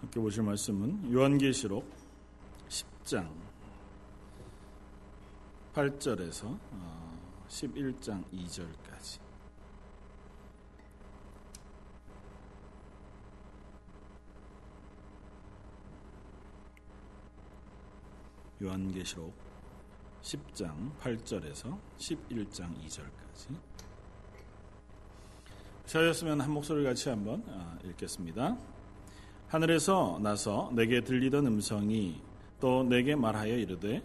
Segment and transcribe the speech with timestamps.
[0.00, 1.84] 함께 보실 말씀은 요한계시록
[2.70, 3.28] 10장
[5.74, 6.58] 8절에서
[7.48, 9.20] 11장 2절까지
[18.62, 19.34] 요한계시록
[20.22, 23.54] 10장 8절에서 11장 2절까지
[25.84, 28.79] 자였으면 한 목소리 같이 한번 아, 읽겠습니다.
[29.50, 32.22] 하늘에서 나서 내게 들리던 음성이
[32.60, 34.00] 또 내게 말하여 이르되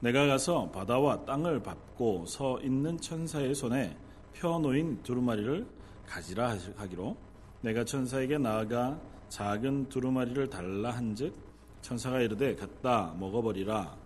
[0.00, 3.96] 내가 가서 바다와 땅을 밟고 서 있는 천사의 손에
[4.32, 5.64] 펴 놓인 두루마리를
[6.06, 7.16] 가지라 하기로
[7.60, 11.36] 내가 천사에게 나아가 작은 두루마리를 달라 한즉
[11.82, 13.96] 천사가 이르되 갖다 먹어버리라.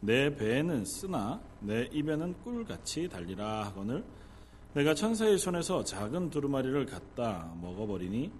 [0.00, 4.04] 내 배에는 쓰나 내 입에는 꿀같이 달리라 하거늘
[4.72, 8.32] 내가 천사의 손에서 작은 두루마리를 갖다 먹어버리니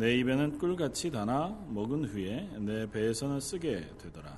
[0.00, 4.34] 내 입에는 꿀같이 다나 먹은 후에 내 배에서는 쓰게 되더라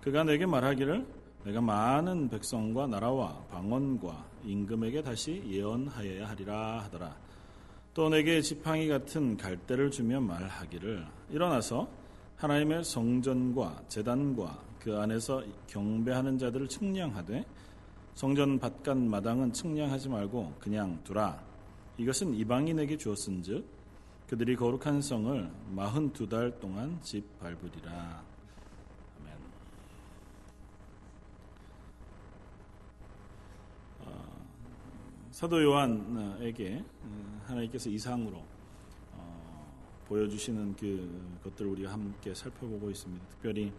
[0.00, 1.06] 그가 내게 말하기를
[1.44, 7.14] 내가 많은 백성과 나라와 방언과 임금에게 다시 예언하여야 하리라 하더라
[7.92, 11.86] 또 내게 지팡이 같은 갈대를 주며 말하기를 일어나서
[12.36, 17.44] 하나님의 성전과 재단과 그 안에서 경배하는 자들을 측량하되
[18.14, 21.38] 성전 바깥 마당은 측량하지 말고 그냥 두라.
[21.98, 23.79] 이것은 이방인에게 주었은즉
[24.30, 28.22] 그들이 거룩한 성을 마흔 두 달 동안 집 밟으리라.
[29.18, 29.36] 아멘.
[33.98, 34.46] 어,
[35.32, 38.40] 사도 요한에게 어, 하나님께서 이상으로
[40.06, 43.26] 보여주시는 그 것들을 우리가 함께 살펴보고 있습니다.
[43.30, 43.72] 특별히 음,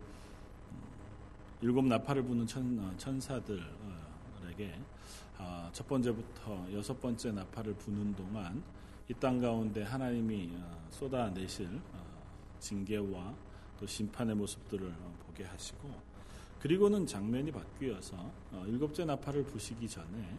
[1.61, 3.63] 일곱 나팔을 부는 천, 어, 천사들에게
[5.38, 8.61] 아, 첫 번째부터 여섯 번째 나팔을 부는 동안
[9.12, 12.23] 이 땅 가운데 하나님이 어, 쏟아내실 어,
[12.59, 13.36] 징계와
[13.78, 14.90] 또 심판의 모습들을
[15.26, 15.90] 보게 하시고
[16.62, 18.32] 그리고는 장면이 바뀌어서
[18.67, 20.38] 일곱째 나팔을 부시기 전에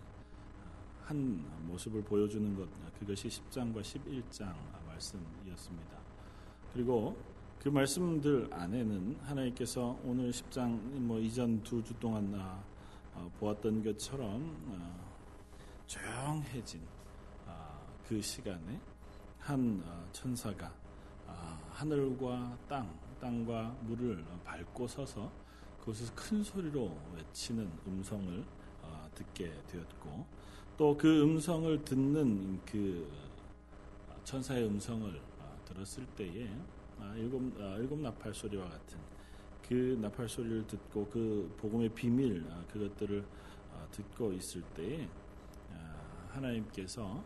[1.04, 2.66] 한 모습을 보여주는 것
[2.98, 4.54] 그것이 10장과 11장
[4.86, 5.98] 말씀이었습니다.
[6.72, 7.14] 그리고
[7.58, 12.32] 그 말씀들 안에는 하나님께서 오늘 10장 뭐 이전 두 주 동안
[13.14, 15.12] 어, 보았던 것처럼 어,
[15.86, 17.01] 조용해진 어,
[18.08, 18.80] 그 시간에
[19.38, 19.82] 한
[20.12, 20.72] 천사가
[21.70, 25.30] 하늘과 땅, 땅과 물을 밟고 서서
[25.80, 28.44] 그곳에서 큰 소리로 외치는 음성을
[29.14, 30.26] 듣게 되었고
[30.76, 33.08] 또 그 음성을 듣는 그
[34.24, 36.48] 천사의 음성을 아, 들었을 때에
[37.00, 38.98] 아, 일곱, 아, 일곱 나팔 소리와 같은
[39.68, 43.24] 그 나팔 소리를 듣고 그 복음의 비밀 그것들을
[43.90, 45.08] 듣고 있을 때에
[46.30, 47.22] 하나님께서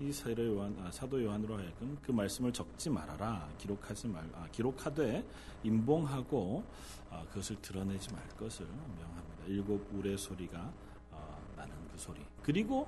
[0.00, 3.48] 이 사도 요한 사도 요한으로 하여금 그 말씀을 적지 말아라.
[3.58, 5.24] 기록하지 말 아, 기록하되
[5.64, 6.62] 임봉하고
[7.10, 9.44] 아, 그것을 드러내지 말 것을 명합니다.
[9.46, 10.72] 일곱 우레 소리가
[11.10, 12.20] 아, 나는 그 소리.
[12.42, 12.86] 그리고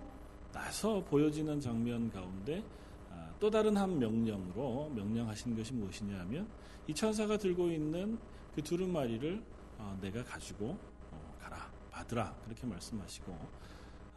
[0.53, 2.63] 나서 보여지는 장면 가운데
[3.41, 6.47] 또 다른 한 명령으로 명령하신 것이 무엇이냐 하면
[6.87, 8.19] 이 천사가 들고 있는
[8.55, 9.43] 그 두루마리를
[9.79, 10.77] 어, 내가 가지고
[11.11, 11.71] 어, 가라.
[11.91, 12.35] 받으라.
[12.45, 13.39] 그렇게 말씀하시고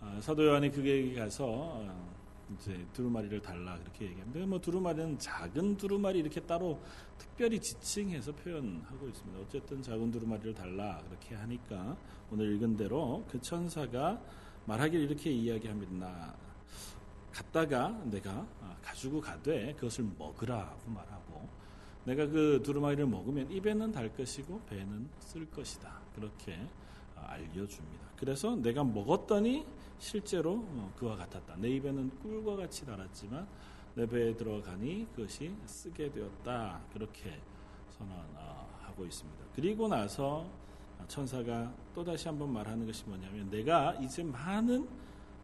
[0.01, 1.81] 어, 사도 요한이 그에게 가서
[2.55, 4.45] 이제 두루마리를 달라 그렇게 얘기합니다.
[4.45, 6.79] 뭐 두루마리는 작은 두루마리 이렇게 따로
[7.17, 9.39] 특별히 지칭해서 표현하고 있습니다.
[9.39, 11.97] 어쨌든 작은 두루마리를 달라 그렇게 하니까
[12.31, 14.21] 오늘 읽은 대로 그 천사가
[14.65, 15.93] 말하길 이렇게 이야기합니다.
[15.93, 16.35] 나
[17.31, 18.45] 갔다가 내가
[18.83, 21.49] 가지고 가되 그것을 먹으라고 말하고
[22.05, 26.01] 내가 그 두루마리를 먹으면 입에는 달 것이고 배는 쓸 것이다.
[26.15, 26.53] 그렇게
[27.15, 28.07] 어, 알려줍니다.
[28.17, 29.65] 그래서 내가 먹었더니
[29.99, 31.55] 실제로 어, 그와 같았다.
[31.57, 33.47] 내 입에는 꿀과 같이 달았지만
[33.95, 36.81] 내 배에 들어가니 그것이 쓰게 되었다.
[36.91, 37.39] 그렇게
[37.97, 39.45] 선언하고 있습니다.
[39.55, 40.49] 그리고 나서
[41.07, 44.87] 천사가 또 다시 한번 말하는 것이 뭐냐면 내가 이제 많은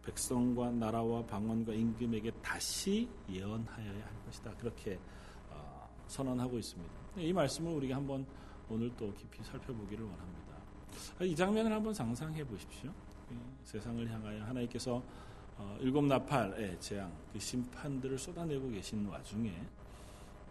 [0.04, 4.52] 백성과 나라와 방언과 임금에게 다시 예언하여야 할 것이다.
[4.56, 5.00] 그렇게
[5.50, 6.94] 어, 선언하고 있습니다.
[7.18, 8.26] 이 말씀을 우리가 한번
[8.70, 10.40] 오늘 또 깊이 살펴보기를 원합니다.
[11.22, 12.92] 이 장면을 한번 상상해 보십시오.
[13.64, 15.04] 세상을 향하여 하나님께서
[15.58, 19.50] 어, 일곱 나팔의 재앙, 그 심판들을 쏟아내고 계신 와중에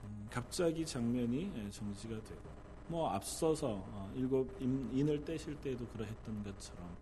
[0.04, 2.42] 음, 갑자기 장면이 예, 정지가 되고
[2.88, 6.96] 뭐 앞서서 어, 일곱 인을 떼실 때에도 그러했던 것처럼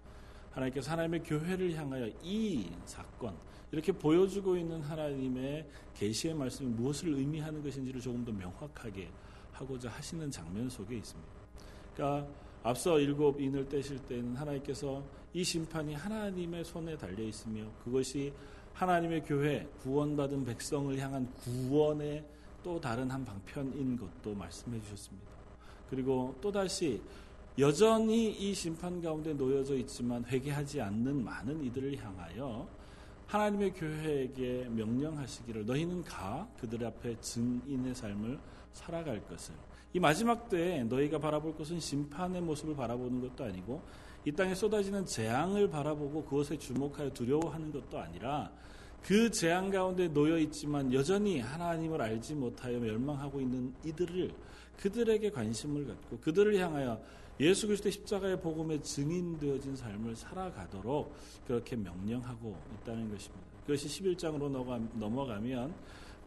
[0.52, 3.36] 하나님께서 하나님의 교회를 향하여 이 사건
[3.72, 9.10] 이렇게 보여주고 있는 하나님의 계시의 말씀이 무엇을 의미하는 것인지를 조금 더 명확하게
[9.52, 11.32] 하고자 하시는 장면 속에 있습니다.
[11.94, 12.28] 그러니까
[12.66, 15.00] 앞서 일곱 인을 떼실 때는 하나님께서
[15.32, 18.32] 이 심판이 하나님의 손에 달려 있으며 그것이
[18.72, 22.24] 하나님의 교회 구원받은 백성을 향한 구원의
[22.64, 25.28] 또 다른 한 방편인 것도 말씀해 주셨습니다.
[25.88, 27.00] 그리고 또다시
[27.56, 32.68] 여전히 이 심판 가운데 놓여져 있지만 회개하지 않는 많은 이들을 향하여
[33.28, 38.40] 하나님의 교회에게 명령하시기를 너희는 가 그들 앞에 증인의 삶을
[38.72, 39.54] 살아갈 것을
[39.96, 43.80] 이 마지막 때에 너희가 바라볼 것은 심판의 모습을 바라보는 것도 아니고
[44.26, 48.52] 이 땅에 쏟아지는 재앙을 바라보고 그것에 주목하여 두려워하는 것도 아니라
[49.02, 54.32] 그 재앙 가운데 놓여 있지만 여전히 하나님을 알지 못하여 멸망하고 있는 이들을
[54.76, 57.00] 그들에게 관심을 갖고 그들을 향하여
[57.40, 61.14] 예수 그리스도의 십자가의 복음에 증인되어진 삶을 살아가도록
[61.46, 63.46] 그렇게 명령하고 있다는 것입니다.
[63.62, 64.50] 그것이 11장으로
[64.98, 65.72] 넘어가면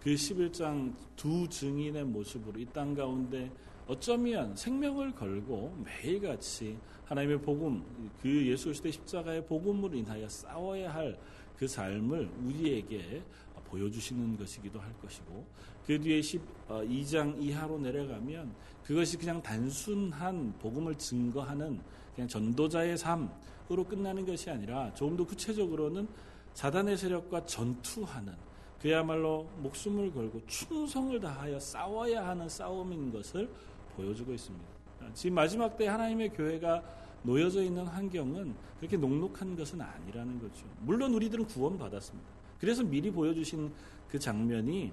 [0.01, 3.51] 그 11장 두 증인의 모습으로 이 땅 가운데
[3.87, 7.83] 어쩌면 생명을 걸고 매일같이 하나님의 복음,
[8.21, 11.17] 그 예수 그리스도의 십자가의 복음으로 인하여 싸워야 할
[11.59, 13.21] 그 삶을 우리에게
[13.65, 15.45] 보여주시는 것이기도 할 것이고
[15.85, 21.81] 그 뒤에 12장 어, 이하로 내려가면 그것이 그냥 단순한 복음을 증거하는
[22.15, 26.07] 그냥 전도자의 삶으로 끝나는 것이 아니라 조금 더 구체적으로는
[26.53, 28.33] 사단의 세력과 전투하는
[28.81, 33.49] 그야말로 목숨을 걸고 충성을 다하여 싸워야 하는 싸움인 것을
[33.95, 34.65] 보여주고 있습니다.
[35.13, 36.83] 지금 마지막 때 하나님의 교회가
[37.23, 40.65] 놓여져 있는 환경은 그렇게 녹록한 것은 아니라는 거죠.
[40.79, 42.29] 물론 우리들은 구원받았습니다.
[42.59, 43.71] 그래서 미리 보여주신
[44.09, 44.91] 그 장면이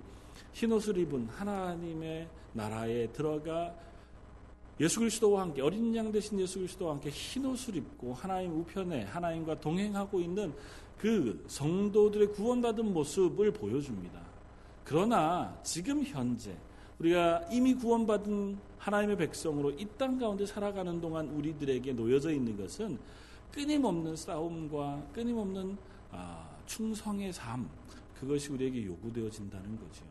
[0.53, 3.75] 흰옷을 입은 하나님의 나라에 들어가
[4.79, 9.61] 예수 그리스도와 함께 어린 양 대신 예수 그리스도와 함께 흰 옷을 입고 하나님 우편에 하나님과
[9.61, 10.53] 동행하고 있는
[10.99, 14.21] 그 성도들의 구원받은 모습을 보여줍니다.
[14.85, 16.55] 그러나 지금 현재
[16.99, 22.99] 우리가 이미 구원받은 하나님의 백성으로 이 땅 가운데 살아가는 동안 우리들에게 놓여져 있는 것은
[23.53, 25.77] 끊임없는 싸움과 끊임없는
[26.13, 27.69] 아, 충성의 삶
[28.21, 30.05] 그것이 우리에게 요구되어진다는 거죠.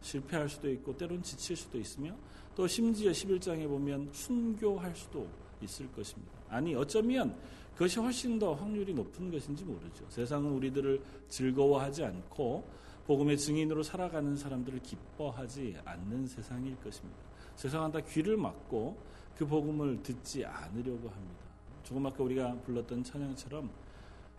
[0.00, 2.14] 실패할 수도 있고 때론 지칠 수도 있으며
[2.54, 5.26] 또 심지어 11장에 보면 순교할 수도
[5.62, 6.32] 있을 것입니다.
[6.48, 7.36] 아니 어쩌면
[7.74, 10.04] 그것이 훨씬 더 확률이 높은 것인지 모르죠.
[10.08, 12.64] 세상은 우리들을 즐거워하지 않고
[13.06, 17.18] 복음의 증인으로 살아가는 사람들을 기뻐하지 않는 세상일 것입니다.
[17.56, 18.96] 세상은 다 귀를 막고
[19.36, 21.40] 그 복음을 듣지 않으려고 합니다.
[21.82, 23.70] 조금 아까 우리가 불렀던 찬양처럼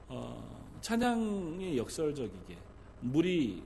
[0.07, 2.57] 어, 찬양이 역설적이게
[3.01, 3.63] 물이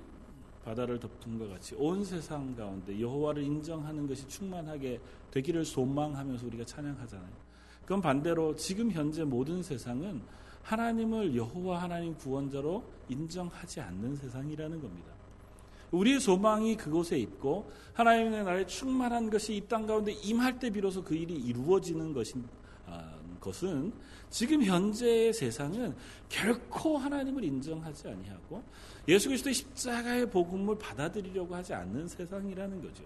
[0.65, 4.99] 바다를 덮은 것 같이 온 세상 가운데 여호와를 인정하는 것이 충만하게
[5.31, 7.45] 되기를 소망하면서 우리가 찬양하잖아요.
[7.83, 10.21] 그건 반대로 지금 현재 모든 세상은
[10.63, 15.13] 하나님을 여호와 하나님 구원자로 인정하지 않는 세상이라는 겁니다.
[15.91, 21.13] 우리의 소망이 그곳에 있고 하나님의 나라에 충만한 것이 이 땅 가운데 임할 때 비로소 그
[21.13, 22.43] 일이 이루어지는 것인
[22.87, 23.14] 아,
[23.45, 23.93] 것은
[24.29, 25.95] 지금 현재의 세상은
[26.27, 28.63] 결코 하나님을 인정하지 아니하고
[29.07, 33.03] 예수 그리스도의 십자가의 복음을 받아들이려고 하지 않는 세상이라는 거죠.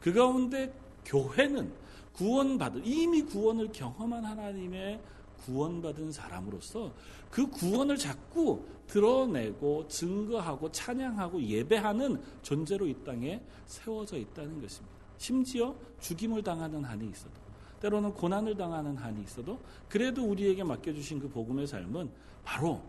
[0.00, 0.72] 그 가운데
[1.04, 1.72] 교회는
[2.14, 5.00] 구원받은 이미 구원을 경험한 하나님의
[5.44, 6.92] 구원받은 사람으로서
[7.30, 14.96] 그 구원을 자꾸 드러내고 증거하고 찬양하고 예배하는 존재로 이 땅에 세워져 있다는 것입니다.
[15.18, 17.41] 심지어 죽임을 당하는 한이 있어도
[17.82, 19.58] 때로는 고난을 당하는 한이 있어도
[19.88, 22.08] 그래도 우리에게 맡겨주신 그 복음의 삶은
[22.44, 22.80] 바로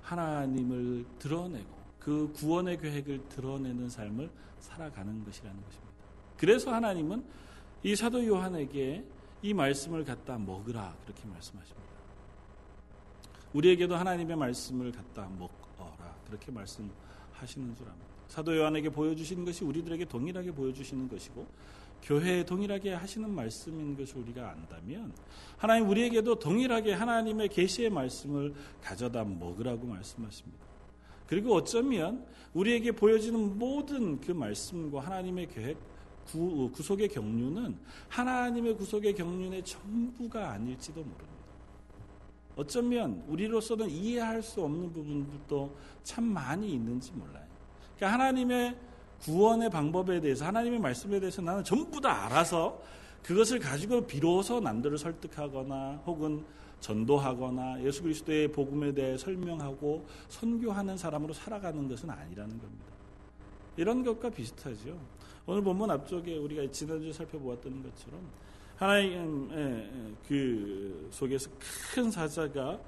[0.00, 4.30] 하나님을 드러내고 그 구원의 계획을 드러내는 삶을
[4.60, 5.92] 살아가는 것이라는 것입니다.
[6.38, 7.22] 그래서 하나님은
[7.82, 9.04] 이 사도 요한에게
[9.42, 11.84] 이 말씀을 갖다 먹으라 그렇게 말씀하십니다.
[13.52, 18.06] 우리에게도 하나님의 말씀을 갖다 먹어라 그렇게 말씀하시는 줄 압니다.
[18.28, 21.46] 사도 요한에게 보여주시는 것이 우리들에게 동일하게 보여주시는 것이고
[22.04, 25.12] 교회에 동일하게 하시는 말씀인 것을 우리가 안다면
[25.56, 30.64] 하나님 우리에게도 동일하게 하나님의 계시의 말씀을 가져다 먹으라고 말씀하십니다.
[31.26, 35.78] 그리고 어쩌면 우리에게 보여지는 모든 그 말씀과 하나님의 계획
[36.26, 37.76] 구, 구속의 경륜은
[38.08, 41.34] 하나님의 구속의 경륜의 전부가 아닐지도 모릅니다.
[42.56, 47.46] 어쩌면 우리로서는 이해할 수 없는 부분들도 참 많이 있는지 몰라요.
[47.96, 48.76] 그러니까 하나님의
[49.22, 52.80] 구원의 방법에 대해서 하나님의 말씀에 대해서 나는 전부 다 알아서
[53.22, 56.44] 그것을 가지고 비로소 남들을 설득하거나 혹은
[56.80, 62.84] 전도하거나 예수 그리스도의 복음에 대해 설명하고 선교하는 사람으로 살아가는 것은 아니라는 겁니다.
[63.76, 64.98] 이런 것과 비슷하죠.
[65.46, 68.20] 오늘 본문 앞쪽에 우리가 지난주에 살펴보았던 것처럼
[68.76, 71.48] 하나님의 그 속에서
[71.94, 72.78] 큰 사자가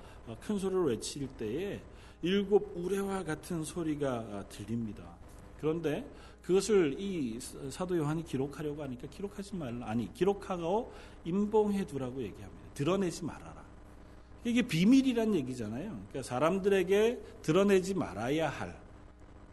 [0.40, 1.80] 큰 소리를 외칠 때에
[2.20, 5.15] 일곱 우레와 같은 소리가 들립니다.
[5.60, 6.08] 그런데
[6.42, 7.38] 그것을 이
[7.70, 9.88] 사도 요한이 기록하려고 하니까 기록하지 말라.
[9.88, 10.92] 아니, 기록하고
[11.24, 12.70] 임봉해 두라고 얘기합니다.
[12.74, 13.64] 드러내지 말아라.
[14.44, 15.88] 이게 비밀이란 얘기잖아요.
[15.90, 18.78] 그러니까 사람들에게 드러내지 말아야 할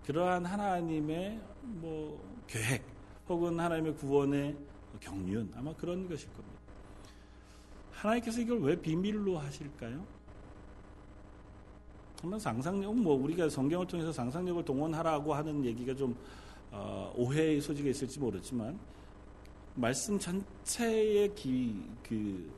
[0.05, 2.83] 그러한 하나님의 뭐 계획,
[3.27, 4.55] 혹은 하나님의 구원의
[4.99, 6.59] 경륜 아마 그런 것일 겁니다.
[7.91, 10.05] 하나님께서 이걸 왜 비밀로 하실까요?
[12.23, 16.15] 한번 상상력 뭐 우리가 성경을 통해서 상상력을 동원하라고 하는 얘기가 좀
[16.71, 18.79] 어, 오해의 소지가 있을지 모르지만
[19.75, 22.49] 말씀 전체의 기, 그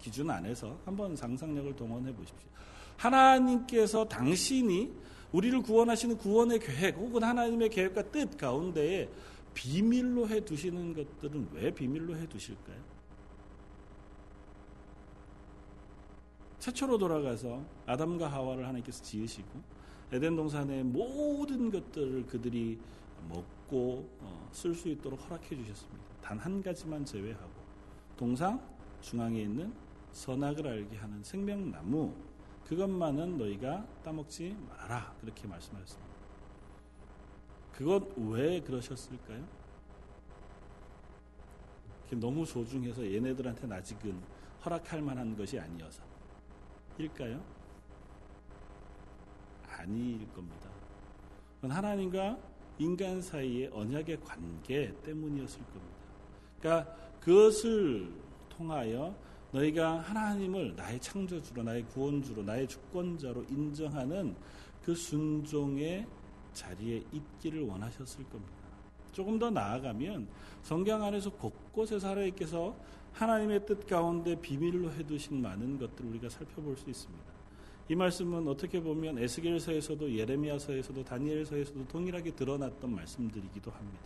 [0.00, 2.48] 기준 안에서 한번 상상력을 동원해 보십시오.
[2.96, 4.92] 하나님께서 당신이
[5.30, 9.08] 우리를 구원하시는 구원의 계획 혹은 하나님의 계획과 뜻 가운데에
[9.54, 12.93] 비밀로 해 두시는 것들은 왜 비밀로 해 두실까요?
[16.64, 19.60] 최초로 돌아가서 아담과 하와를 하나님께서 지으시고
[20.12, 22.78] 에덴 동산의 모든 것들을 그들이
[23.28, 26.02] 먹고 어, 쓸수 있도록 허락해 주셨습니다.
[26.22, 27.52] 단 한 가지만 제외하고
[28.16, 28.66] 동상
[29.02, 29.74] 중앙에 있는
[30.12, 32.14] 선악을 알게 하는 생명나무
[32.66, 36.14] 그것만은 너희가 따먹지 마라 그렇게 말씀하셨습니다.
[37.72, 39.44] 그것 왜 그러셨을까요?
[42.12, 44.18] 너무 소중해서 얘네들한테 아직은
[44.64, 46.13] 허락할 만한 것이 아니어서
[46.98, 47.42] 일까요?
[49.68, 50.70] 아닐 겁니다.
[51.62, 52.38] 하나님과
[52.78, 55.96] 인간 사이의 언약의 관계 때문이었을 겁니다.
[56.60, 58.12] 그러니까 그것을
[58.48, 59.14] 통하여
[59.52, 64.34] 너희가 하나님을 나의 창조주로, 나의 구원주로, 나의 주권자로 인정하는
[64.82, 66.06] 그 순종의
[66.52, 68.52] 자리에 있기를 원하셨을 겁니다.
[69.12, 70.28] 조금 더 나아가면
[70.62, 72.76] 성경 안에서 곳곳에서 하나님께서
[73.14, 77.24] 하나님의 뜻 가운데 비밀로 해두신 많은 것들을 우리가 살펴볼 수 있습니다.
[77.88, 84.02] 이 말씀은 어떻게 보면 에스겔서에서도 예레미야서에서도 다니엘서에서도 동일하게 드러났던 말씀들이기도 합니다.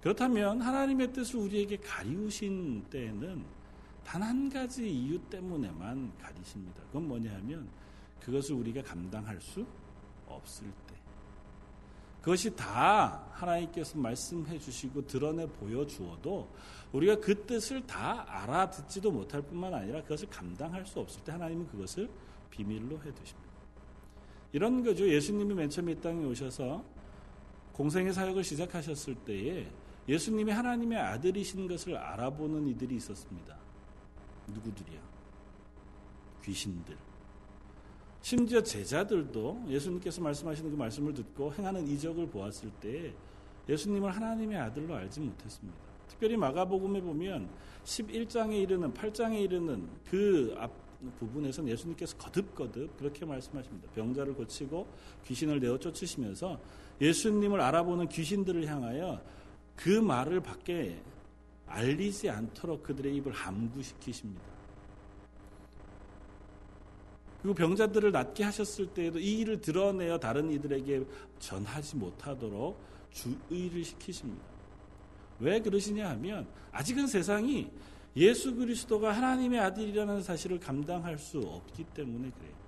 [0.00, 3.62] 그렇다면 하나님의 뜻을 우리에게 가리우신 때에는
[4.04, 6.82] 단 한 가지 이유 때문에만 가리십니다.
[6.86, 7.68] 그건 뭐냐 하면
[8.20, 9.64] 그것을 우리가 감당할 수
[10.26, 10.91] 없을 때.
[12.22, 16.48] 그것이 다 하나님께서 말씀해 주시고 드러내 보여 주어도
[16.92, 22.08] 우리가 그 뜻을 다 알아듣지도 못할 뿐만 아니라 그것을 감당할 수 없을 때 하나님은 그것을
[22.50, 23.50] 비밀로 해 두십니다.
[24.52, 25.08] 이런 거죠.
[25.08, 26.84] 예수님이 맨 처음에 이 땅에 오셔서
[27.72, 29.66] 공생의 사역을 시작하셨을 때에
[30.08, 33.56] 예수님이 하나님의 아들이신 것을 알아보는 이들이 있었습니다.
[34.48, 35.00] 누구들이야?
[36.44, 36.96] 귀신들.
[38.22, 43.12] 심지어 제자들도 예수님께서 말씀하시는 그 말씀을 듣고 행하는 이적을 보았을 때
[43.68, 45.78] 예수님을 하나님의 아들로 알지 못했습니다.
[46.08, 47.48] 특별히 마가복음에 보면
[47.84, 50.70] 11장에 이르는 8장에 이르는 그 앞
[51.18, 53.90] 부분에서는 예수님께서 거듭거듭 그렇게 말씀하십니다.
[53.90, 54.86] 병자를 고치고
[55.26, 56.60] 귀신을 내어 쫓으시면서
[57.00, 59.20] 예수님을 알아보는 귀신들을 향하여
[59.74, 61.02] 그 말을 밖에
[61.66, 64.51] 알리지 않도록 그들의 입을 함구시키십니다.
[67.42, 71.04] 그리고 병자들을 낫게 하셨을 때에도 이 일을 드러내어 다른 이들에게
[71.40, 72.80] 전하지 못하도록
[73.10, 74.42] 주의를 시키십니다.
[75.40, 77.68] 왜 그러시냐 하면 아직은 세상이
[78.16, 82.62] 예수 그리스도가 하나님의 아들이라는 사실을 감당할 수 없기 때문에 그래요.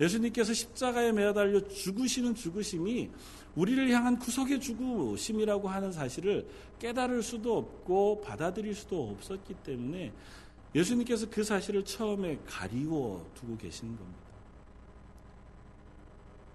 [0.00, 3.10] 예수님께서 십자가에 매달려 죽으시는 죽으심이
[3.54, 6.48] 우리를 향한 구속의 죽으심이라고 하는 사실을
[6.80, 10.12] 깨달을 수도 없고 받아들일 수도 없었기 때문에
[10.74, 14.20] 예수님께서 그 사실을 처음에 가리워 두고 계시는 겁니다.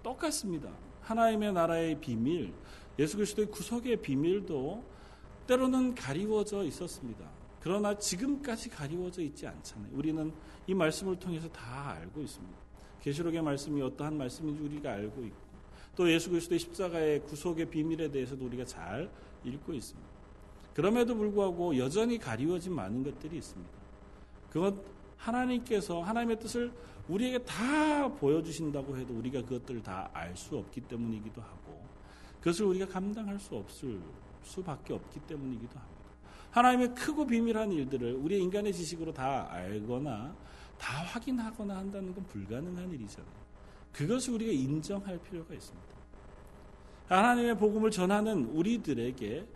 [0.02, 0.70] 똑같습니다.
[1.02, 2.52] 하나님의 나라의 비밀,
[2.98, 4.84] 예수 그리스도의 구속의 비밀도
[5.46, 7.28] 때로는 가리워져 있었습니다.
[7.60, 9.90] 그러나 지금까지 가리워져 있지 않잖아요.
[9.92, 10.32] 우리는
[10.66, 12.56] 이 말씀을 통해서 다 알고 있습니다.
[13.02, 15.50] 계시록의 말씀이 어떠한 말씀인지 우리가 알고 있고
[15.96, 19.10] 또 예수 그리스도의 십자가의 구속의 비밀에 대해서도 우리가 잘
[19.44, 20.08] 읽고 있습니다.
[20.74, 23.79] 그럼에도 불구하고 여전히 가리워진 많은 것들이 있습니다.
[24.50, 24.80] 그건
[25.16, 26.72] 하나님께서 하나님의 뜻을
[27.08, 31.82] 우리에게 다 보여주신다고 해도 우리가 그것들을 다 알 수 없기 때문이기도 하고
[32.38, 34.00] 그것을 우리가 감당할 수 없을
[34.42, 36.00] 수밖에 없기 때문이기도 합니다.
[36.50, 40.34] 하나님의 크고 비밀한 일들을 우리 인간의 지식으로 다 알거나
[40.78, 43.40] 다 확인하거나 한다는 건 불가능한 일이잖아요.
[43.92, 45.88] 그것을 우리가 인정할 필요가 있습니다.
[47.08, 49.46] 하나님의 복음을 전하는 우리들에게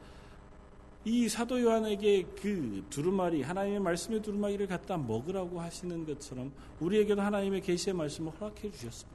[1.07, 7.95] 이 사도 요한에게 그 두루마리 하나님의 말씀의 두루마리를 갖다 먹으라고 하시는 것처럼 우리에게도 하나님의 계시의
[7.95, 9.15] 말씀을 허락해 주셨습니다.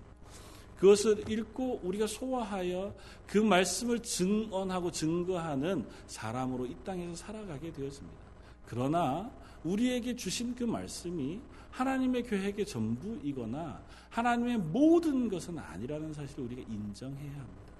[0.77, 2.95] 그것을 읽고 우리가 소화하여
[3.27, 8.17] 그 말씀을 증언하고 증거하는 사람으로 이 땅에서 살아가게 되었습니다.
[8.65, 9.29] 그러나
[9.63, 11.41] 우리에게 주신 그 말씀이
[11.71, 17.73] 하나님의 계획의 전부이거나 하나님의 모든 것은 아니라는 사실을 우리가 인정해야 합니다.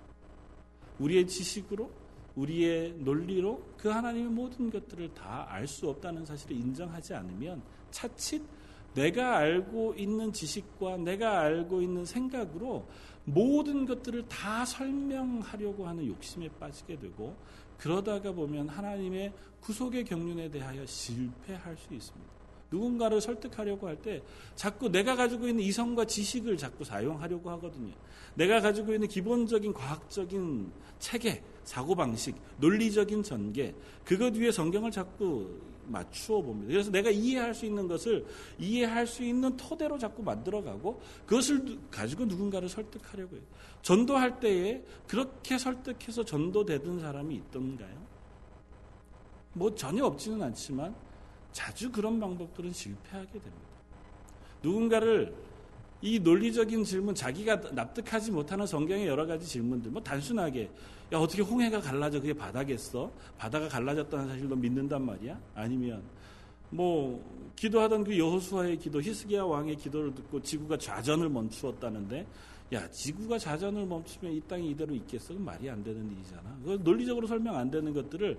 [1.00, 1.90] 우리의 지식으로
[2.40, 8.42] 우리의 논리로 그 하나님의 모든 것들을 다 알 수 없다는 사실을 인정하지 않으면 차칫
[8.94, 12.88] 내가 알고 있는 지식과 내가 알고 있는 생각으로
[13.26, 17.36] 모든 것들을 다 설명하려고 하는 욕심에 빠지게 되고
[17.78, 19.32] 그러다가 보면 하나님의
[19.62, 22.39] 구속의 경륜에 대하여 실패할 수 있습니다.
[22.72, 24.22] 누군가를 설득하려고 할 때
[24.56, 27.94] 자꾸 내가 가지고 있는 이성과 지식을 자꾸 사용하려고 하거든요.
[28.36, 33.74] 내가 가지고 있는 기본적인 과학적인 체계, 사고방식, 논리적인 전개,
[34.06, 36.72] 그것 위에 성경을 자꾸 맞추어 봅니다.
[36.72, 38.26] 그래서 내가 이해할 수 있는 것을
[38.60, 43.44] 이해할 수 있는 토대로 자꾸 만들어가고 그것을 가지고 누군가를 설득하려고 해요.
[43.82, 48.08] 전도할 때에 그렇게 설득해서 전도되던 사람이 있던가요?
[49.54, 50.96] 뭐 전혀 없지는 않지만
[51.52, 53.70] 자주 그런 방법들은 실패하게 됩니다.
[54.62, 55.34] 누군가를
[56.02, 60.70] 이 논리적인 질문, 자기가 납득하지 못하는 성경의 여러 가지 질문들, 뭐 단순하게,
[61.12, 62.22] 야, 어떻게 홍해가 갈라져?
[62.22, 63.12] 그게 바다겠어?
[63.38, 65.38] 바다가 갈라졌다는 사실도 믿는단 말이야?
[65.56, 66.02] 아니면,
[66.70, 67.22] 뭐,
[67.58, 72.26] 기도하던 그 여호수아의 기도, 히스기야 왕의 기도를 듣고 지구가 좌전을 멈추었다는데,
[72.72, 75.34] 야, 지구가 좌전을 멈추면 이 땅이 이대로 있겠어?
[75.34, 76.60] 그 말이 안 되는 일이잖아.
[76.64, 78.38] 그 논리적으로 설명 안 되는 것들을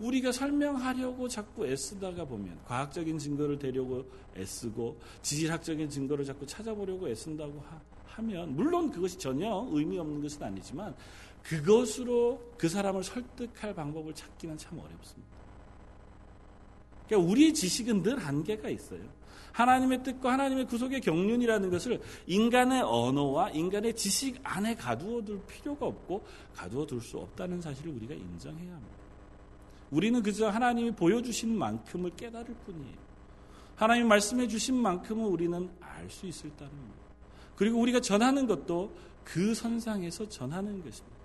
[0.00, 4.04] 우리가 설명하려고 자꾸 애쓰다가 보면 과학적인 증거를 대려고
[4.36, 7.62] 애쓰고 지질학적인 증거를 자꾸 찾아보려고 애쓴다고
[8.06, 10.94] 하, 면 물론 그것이 전혀 의미 없는 것은 아니지만
[11.42, 15.30] 그것으로 그 사람을 설득할 방법을 찾기는 참 어렵습니다.
[17.06, 19.00] 그러니까 우리의 지식은 늘 한계가 있어요.
[19.52, 26.24] 하나님의 뜻과 하나님의 구속의 경륜이라는 것을 인간의 언어와 인간의 지식 안에 가두어 둘 필요가 없고
[26.54, 28.99] 가두어 둘 수 없다는 사실을 우리가 인정해야 합니다.
[29.90, 33.10] 우리는 그저 하나님이 보여주신 만큼을 깨달을 뿐이에요.
[33.76, 36.98] 하나님 말씀해 주신 만큼은 우리는 알 수 있을 따름입니다.
[37.56, 38.94] 그리고 우리가 전하는 것도
[39.24, 41.20] 그 선상에서 전하는 것입니다.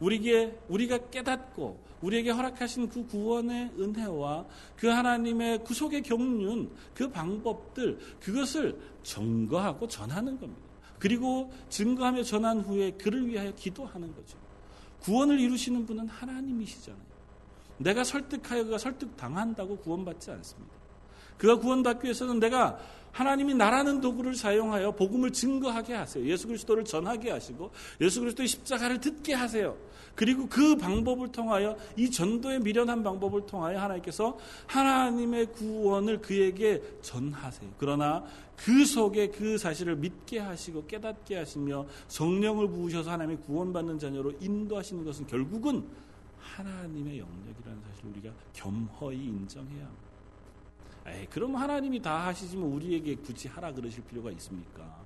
[0.00, 4.46] 우리에게 우리가 깨닫고 우리에게 허락하신 그 구원의 은혜와
[4.76, 10.62] 그 하나님의 구속의 경륜 그 방법들 그것을 증거하고 전하는 겁니다.
[10.98, 14.36] 그리고 증거하며 전한 후에 그를 위하여 기도하는 거죠.
[15.00, 17.07] 구원을 이루시는 분은 하나님이시잖아요.
[17.78, 20.74] 내가 설득하여 그가 설득당한다고 구원받지 않습니다.
[21.36, 22.78] 그가 구원받기 위해서는 내가
[23.12, 26.24] 하나님이 나라는 도구를 사용하여 복음을 증거하게 하세요.
[26.26, 29.76] 예수 그리스도를 전하게 하시고 예수 그리스도의 십자가를 듣게 하세요.
[30.14, 34.36] 그리고 그 방법을 통하여 이 전도의 미련한 방법을 통하여 하나님께서
[34.66, 37.70] 하나님의 구원을 그에게 전하세요.
[37.78, 38.24] 그러나
[38.56, 45.26] 그 속에 그 사실을 믿게 하시고 깨닫게 하시며 성령을 부으셔서 하나님의 구원받는 자녀로 인도하시는 것은
[45.28, 45.84] 결국은
[46.56, 50.08] 하나님의 영역이라는 사실을 우리가 겸허히 인정해야 합니다.
[51.06, 55.04] 에이, 그럼 하나님이 다 하시지만 우리에게 굳이 하라 그러실 필요가 있습니까?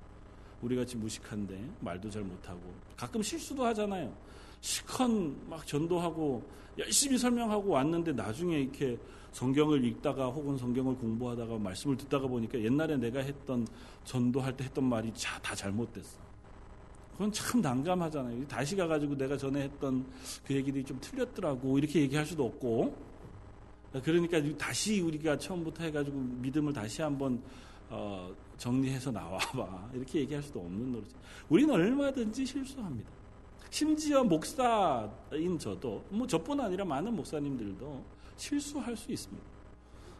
[0.61, 2.61] 우리 같이 무식한데 말도 잘 못하고
[2.95, 4.15] 가끔 실수도 하잖아요.
[4.61, 5.09] 실컷
[5.49, 6.41] 막 전도하고
[6.77, 8.97] 열심히 설명하고 왔는데 나중에 이렇게
[9.33, 13.67] 성경을 읽다가 혹은 성경을 공부하다가 말씀을 듣다가 보니까 옛날에 내가 했던
[14.05, 16.22] 전도할 때 했던 말이 다 잘못됐어.
[17.13, 18.47] 그건 참 난감하잖아요.
[18.47, 20.05] 다시 가가지고 내가 전에 했던
[20.45, 21.77] 그 얘기들이 좀 틀렸더라고.
[21.77, 22.95] 이렇게 얘기할 수도 없고.
[24.03, 27.41] 그러니까 다시 우리가 처음부터 해가지고 믿음을 다시 한번
[27.89, 29.91] 어, 정리해서 나와봐.
[29.93, 31.11] 이렇게 얘기할 수도 없는 노릇이.
[31.49, 33.09] 우리는 얼마든지 실수합니다.
[33.69, 38.03] 심지어 목사인 저도, 뭐 저뿐 아니라 많은 목사님들도
[38.35, 39.52] 실수할 수 있습니다.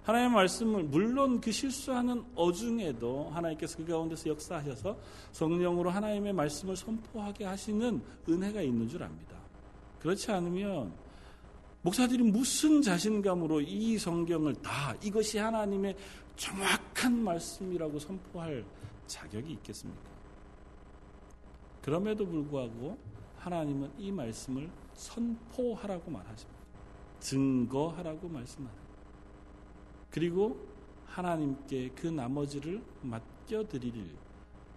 [0.04, 4.98] 하나님의 말씀을 물론 그 실수하는 어중에도 하나님께서 그 가운데서 역사하셔서
[5.32, 9.38] 성령으로 하나님의 말씀을 선포하게 하시는 은혜가 있는 줄 압니다.
[10.00, 10.94] 그렇지 않으면
[11.82, 15.96] 목사들이 무슨 자신감으로 이 성경을 다 이것이 하나님의
[16.36, 18.66] 정확한 말씀이라고 선포할
[19.08, 20.02] 자격이 있겠습니까?
[21.82, 22.98] 그럼에도 불구하고
[23.38, 26.60] 하나님은 이 말씀을 선포하라고 말하십니다.
[27.20, 28.83] 증거하라고 말씀하십니다.
[30.13, 30.63] 그리고
[31.08, 34.15] 하나님께 그 나머지를 맡겨드릴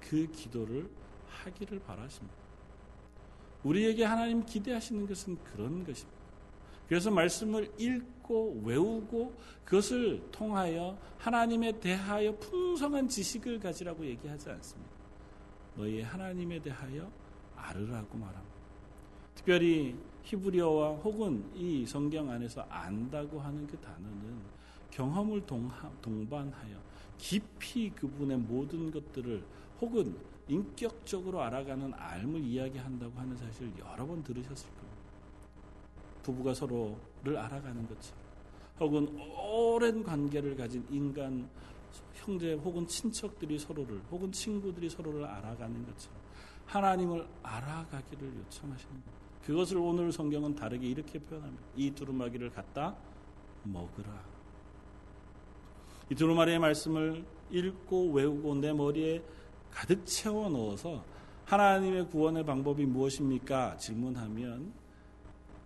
[0.00, 0.88] 그 기도를
[1.28, 2.34] 하기를 바라십니다.
[3.62, 6.16] 우리에게 하나님 기대하시는 것은 그런 것입니다.
[6.88, 14.90] 그래서 말씀을 읽고 외우고 그것을 통하여 하나님에 대하여 풍성한 지식을 가지라고 얘기하지 않습니다.
[15.76, 17.10] 너희 하나님에 대하여
[17.56, 18.56] 알으라고 말합니다.
[19.34, 24.55] 특별히 히브리어와 혹은 이 성경 안에서 안다고 하는 그 단어는
[24.96, 26.78] 경험을 동하, 동반하여
[27.18, 29.44] 깊이 그분의 모든 것들을
[29.78, 30.16] 혹은
[30.48, 34.96] 인격적으로 알아가는 알을 이야기한다고 하는 사실을 여러 번 들으셨을 겁니다.
[36.22, 38.22] 부부가 서로를 알아가는 것처럼
[38.80, 41.46] 혹은 오랜 관계를 가진 인간
[42.14, 46.18] 형제 혹은 친척들이 서로를 혹은 친구들이 서로를 알아가는 것처럼
[46.64, 49.12] 하나님을 알아가기를 요청하시는 겁니다.
[49.44, 51.62] 그것을 오늘 성경은 다르게 이렇게 표현합니다.
[51.76, 52.96] 이 두루마기를 갖다
[53.62, 54.35] 먹으라.
[56.10, 59.22] 이 두루마리의 말씀을 읽고 외우고 내 머리에
[59.70, 61.04] 가득 채워 넣어서
[61.44, 63.76] 하나님의 구원의 방법이 무엇입니까?
[63.76, 64.72] 질문하면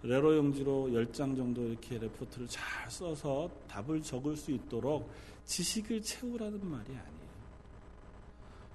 [0.02, 5.10] 레로 용지로 10장 정도 이렇게 레포트를 잘 써서 답을 적을 수 있도록
[5.44, 7.30] 지식을 채우라는 말이 아니에요.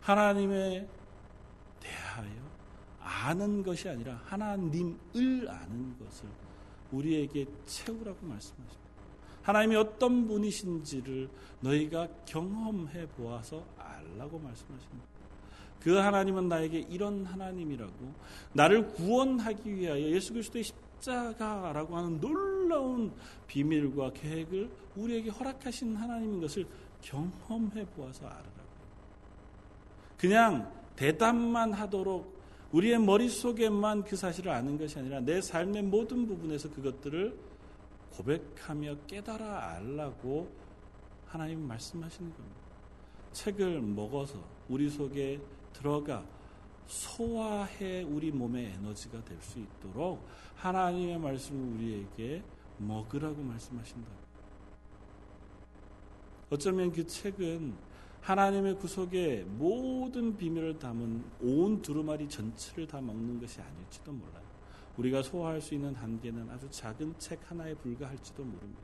[0.02, 0.88] 하나님에
[1.80, 2.32] 대하여
[3.00, 6.30] 아는 것이 아니라 하나님을 아는 것을
[6.92, 8.85] 우리에게 채우라고 말씀하십니다.
[9.46, 11.30] 하나님이 어떤 분이신지를
[11.62, 15.06] 너희가 경험해 보아서 알라고 말씀하십니다.
[15.82, 17.94] 그 하나님은 나에게 이런 하나님이라고
[18.54, 23.14] 나를 구원하기 위하여 예수 그리스도의 십자가라고 하는 놀라운
[23.46, 26.66] 비밀과 계획을 우리에게 허락하신 하나님인 것을
[27.02, 28.52] 경험해 보아서 알으라고.
[30.18, 32.34] 그냥 대답만 하도록
[32.72, 37.38] 우리의 머릿속에만 그 사실을 아는 것이 아니라 내 삶의 모든 부분에서 그것들을
[38.18, 40.50] 고백하며 깨달아 알라고
[41.26, 42.62] 하나님 말씀하시는 겁니다.
[43.34, 45.42] 책을 먹어서 우리 속에
[45.74, 46.26] 들어가
[46.88, 50.26] 소화해 우리 몸의 에너지가 될 수 있도록
[50.56, 52.44] 하나님의 말씀을 우리에게
[52.78, 54.10] 먹으라고 말씀하신다.
[56.50, 57.76] 어쩌면 그 책은
[58.22, 64.45] 하나님의 구속의 모든 비밀을 담은 온 두루마리 전체를 다 먹는 것이 아닐지도 몰라요.
[64.98, 68.82] 우리가 소화할 수 있는 한계는 아주 작은 책 하나에 불과할지도 모릅니다.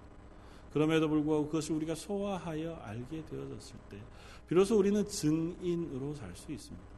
[0.71, 4.01] 그럼에도 불구하고 그것을 우리가 소화하여 알게 되어졌을 때
[4.47, 6.91] 비로소 우리는 증인으로 살 수 있습니다.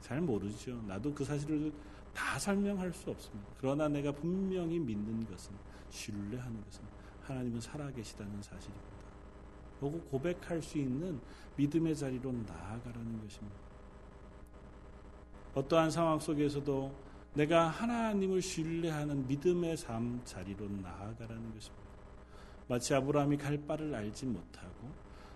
[0.00, 0.82] 잘 모르죠.
[0.82, 1.72] 나도 그 사실을
[2.12, 3.50] 다 설명할 수 없습니다.
[3.58, 5.54] 그러나 내가 분명히 믿는 것은
[5.90, 6.84] 신뢰하는 것은
[7.22, 8.86] 하나님은 살아계시다는 사실입니다.
[9.80, 11.20] 보고 고백할 수 있는
[11.56, 13.56] 믿음의 자리로 나아가라는 것입니다.
[15.54, 16.92] 어떠한 상황 속에서도
[17.34, 21.84] 내가 하나님을 신뢰하는 믿음의 삶 자리로 나아가라는 것입니다.
[22.68, 24.90] 마치 아브라함이 갈 바를 알지 못하고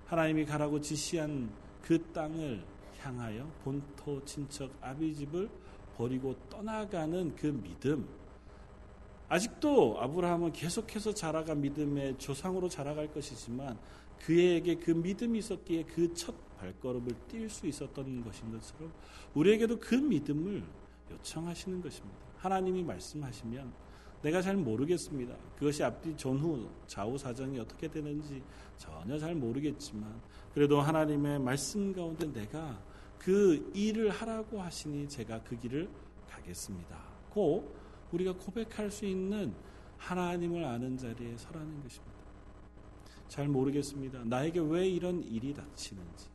[0.06, 1.50] 하나님이 가라고 지시한
[1.82, 2.64] 그 땅을
[2.98, 5.48] 향하여 본토 친척 아비 집을
[5.96, 8.08] 버리고 떠나가는 그 믿음.
[9.28, 13.78] 아직도 아브라함은 계속해서 자라가 믿음의 조상으로 자라갈 것이지만
[14.20, 18.92] 그에게 그 믿음이 있었기에 그 첫 발걸음을 뛸 수 있었던 것인 것처럼
[19.34, 20.62] 우리에게도 그 믿음을
[21.10, 22.18] 요청하시는 것입니다.
[22.36, 23.72] 하나님이 말씀하시면
[24.22, 25.34] 내가 잘 모르겠습니다.
[25.58, 28.42] 그것이 앞뒤 전후 좌우 사정이 어떻게 되는지
[28.76, 30.20] 전혀 잘 모르겠지만
[30.52, 32.82] 그래도 하나님의 말씀 가운데 내가
[33.18, 35.88] 그 일을 하라고 하시니 제가 그 길을
[36.28, 36.98] 가겠습니다.
[37.30, 37.74] 고
[38.12, 39.54] 우리가 고백할 수 있는
[39.98, 42.18] 하나님을 아는 자리에 서라는 것입니다.
[43.28, 44.24] 잘 모르겠습니다.
[44.24, 46.28] 나에게 왜 이런 일이 닥치는지,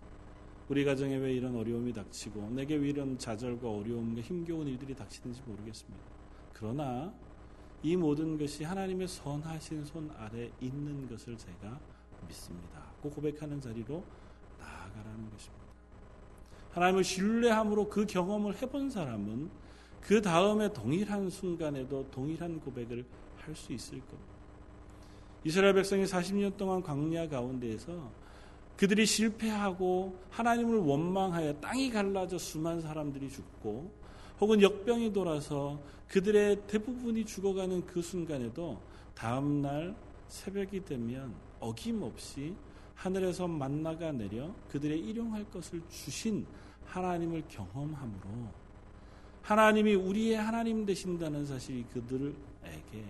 [0.74, 6.04] 우리 가정에 왜 이런 어려움이 닥치고, 내게 왜 이런 좌절과 어려움과 힘겨운 일들이 닥치는지 모르겠습니다.
[6.52, 7.14] 그러나
[7.84, 11.80] 이 모든 것이 하나님의 선하신 손 아래 있는 것을 제가
[12.28, 12.82] 믿습니다.
[13.04, 14.04] 그 고백하는 자리로
[14.58, 15.64] 나아가라는 것입니다.
[16.72, 19.52] 하나님을 신뢰함으로 그 경험을 해본 사람은
[20.02, 23.06] 그 다음에 동일한 순간에도 동일한 고백을
[23.38, 24.34] 할 수 있을 겁니다.
[25.44, 28.23] 이스라엘 백성이 40년 동안 광야 가운데에서
[28.84, 33.90] 그들이 실패하고 하나님을 원망하여 땅이 갈라져 수많은 사람들이 죽고
[34.42, 38.82] 혹은 역병이 돌아서 그들의 대부분이 죽어가는 그 순간에도
[39.16, 39.96] 다음날
[40.28, 42.58] 새벽이 되면 어김없이
[42.94, 46.46] 하늘에서 만나가 내려 그들의 일용할 것을 주신
[46.84, 48.30] 하나님을 경험함으로
[49.44, 53.06] 하나님이 우리의 하나님 되신다는 사실이 그들에게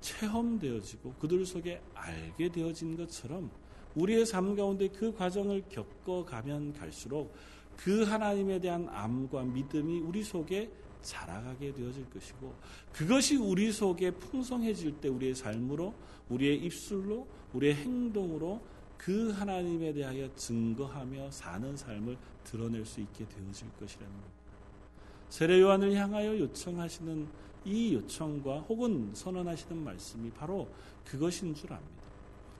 [0.00, 3.50] 체험되어지고 그들 속에 알게 되어진 것처럼
[3.94, 7.34] 우리의 삶 가운데 그 과정을 겪어가면 갈수록
[7.76, 10.70] 그 하나님에 대한 암과 믿음이 우리 속에
[11.02, 12.52] 자라가게 되어질 것이고
[12.92, 15.94] 그것이 우리 속에 풍성해질 때 우리의 삶으로
[16.28, 18.60] 우리의 입술로 우리의 행동으로
[18.96, 24.38] 그 하나님에 대하여 증거하며 사는 삶을 드러낼 수 있게 되어질 것이라는 겁니다.
[25.28, 27.28] 세례 요한을 향하여 요청하시는
[27.64, 30.68] 이 요청과 혹은 선언하시는 말씀이 바로
[31.04, 31.97] 그것인 줄 압니다.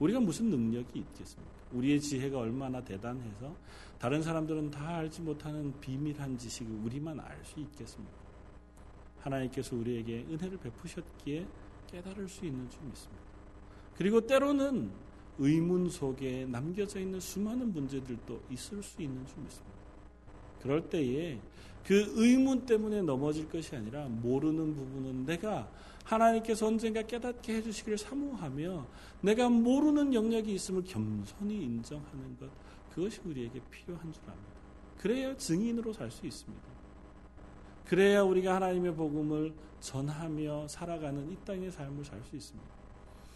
[0.01, 1.53] 우리가 무슨 능력이 있겠습니까?
[1.73, 3.55] 우리의 지혜가 얼마나 대단해서
[3.99, 8.17] 다른 사람들은 다 알지 못하는 비밀한 지식을 우리만 알 수 있겠습니까?
[9.21, 11.47] 하나님께서 우리에게 은혜를 베푸셨기에
[11.91, 13.23] 깨달을 수 있는 줄 믿습니다.
[13.97, 14.91] 그리고 때로는
[15.39, 19.79] 의문 속에 남겨져 있는 수많은 문제들도 있을 수 있는 줄 믿습니다.
[20.63, 21.41] 그럴 때에
[21.85, 25.71] 그 의문 때문에 넘어질 것이 아니라 모르는 부분은 내가
[26.09, 28.87] 하나님께서 언젠가 깨닫게 해주시기를 사모하며
[29.21, 32.49] 내가 모르는 영역이 있음을 겸손히 인정하는 것
[32.94, 34.59] 그것이 우리에게 필요한 줄 압니다.
[34.97, 36.64] 그래야 증인으로 살 수 있습니다.
[37.85, 42.68] 그래야 우리가 하나님의 복음을 전하며 살아가는 이 땅의 삶을 살 수 있습니다.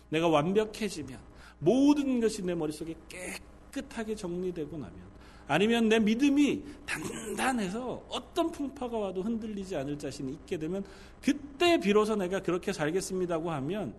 [0.09, 1.19] 내가 완벽해지면
[1.59, 5.12] 모든 것이 내 머릿속에 깨끗하게 정리되고 나면
[5.53, 10.83] 아니면 내 믿음이 단단해서 어떤 풍파가 와도 흔들리지 않을 자신이 있게 되면
[11.21, 13.95] 그때 비로소 내가 그렇게 살겠습니다고 하면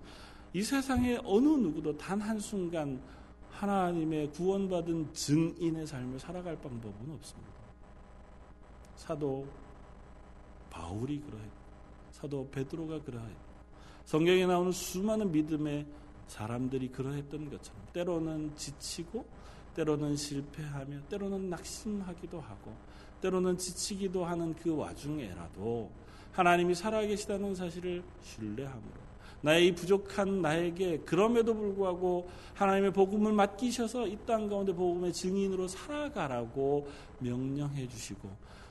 [0.53, 2.99] 이 세상의 어느 누구도 단 한순간
[3.51, 7.53] 하나님의 구원받은 증인의 삶을 살아갈 방법은 없습니다.
[8.95, 9.45] 사도
[10.71, 11.55] 바울이 그러했고
[12.09, 13.53] 사도 베드로가 그러했고
[14.05, 15.85] 성경에 나오는 수많은 믿음의
[16.25, 19.42] 사람들이 그러했던 것처럼 때로는 지치고
[19.75, 22.73] 때로는 실패하며 때로는 낙심하기도 하고
[23.21, 25.89] 때로는 지치기도 하는 그 와중에라도
[26.31, 29.03] 하나님이 살아계시다는 사실을 신뢰함으로
[29.41, 36.87] 나의 이 부족한 나에게 그럼에도 불구하고 하나님의 복음을 맡기셔서 이 땅 가운데 복음의 증인으로 살아가라고
[37.19, 38.29] 명령해 주시고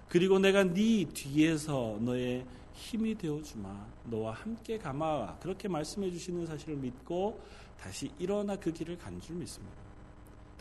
[0.09, 6.77] 그리고 내가 네 뒤에서 너의 힘이 되어 주마 너와 함께 가마 그렇게 말씀해 주시는 사실을
[6.77, 7.39] 믿고
[7.79, 9.82] 다시 일어나 그 길을 간 줄 믿습니다.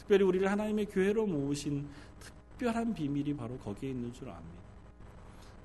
[0.01, 1.87] 특별히 우리를 하나님의 교회로 모으신
[2.19, 4.61] 특별한 비밀이 바로 거기에 있는 줄 압니다.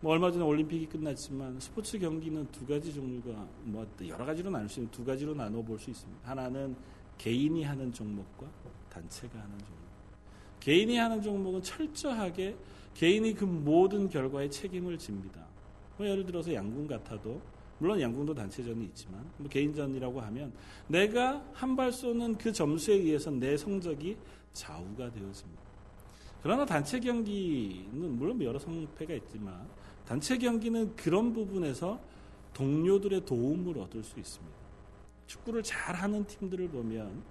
[0.01, 4.81] 뭐 얼마 전에 올림픽이 끝났지만 스포츠 경기는 두 가지 종류가 뭐 여러 가지로 나눌 수
[4.81, 6.29] 있는 두 가지로 나눠 볼 수 있습니다.
[6.29, 6.77] 하나는
[7.17, 8.47] 개인이 하는 종목과
[8.91, 9.87] 단체가 하는 종목.
[10.61, 12.57] 개인이 하는 종목은 철저하게
[12.93, 15.47] 개인이 그 모든 결과에 책임을 집니다.
[15.97, 17.41] 뭐 예를 들어서 양궁 같아도
[17.79, 20.53] 물론 양궁도 단체전이 있지만 뭐 개인전이라고 하면
[20.89, 24.17] 내가 한 발 쏘는 그 점수에 의해서 내 성적이
[24.55, 25.63] 좌우가 되어집니다.
[26.43, 29.69] 그러나 단체 경기는 물론 여러 성패가 있지만
[30.07, 32.01] 단체 경기는 그런 부분에서
[32.55, 34.57] 동료들의 도움을 얻을 수 있습니다.
[35.27, 37.23] 축구를 잘하는 팀들을 보면